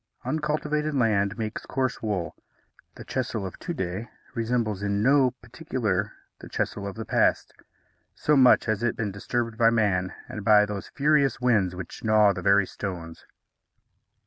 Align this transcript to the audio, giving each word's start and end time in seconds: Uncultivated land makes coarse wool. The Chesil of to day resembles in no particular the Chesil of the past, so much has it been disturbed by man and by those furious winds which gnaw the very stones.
Uncultivated 0.25 0.95
land 0.95 1.37
makes 1.37 1.67
coarse 1.67 2.01
wool. 2.01 2.33
The 2.95 3.05
Chesil 3.05 3.45
of 3.45 3.59
to 3.59 3.71
day 3.71 4.09
resembles 4.33 4.81
in 4.81 5.03
no 5.03 5.29
particular 5.29 6.13
the 6.39 6.49
Chesil 6.49 6.87
of 6.87 6.95
the 6.95 7.05
past, 7.05 7.53
so 8.15 8.35
much 8.35 8.65
has 8.65 8.81
it 8.81 8.95
been 8.97 9.11
disturbed 9.11 9.59
by 9.59 9.69
man 9.69 10.11
and 10.27 10.43
by 10.43 10.65
those 10.65 10.87
furious 10.87 11.39
winds 11.39 11.75
which 11.75 12.03
gnaw 12.03 12.33
the 12.33 12.41
very 12.41 12.65
stones. 12.65 13.27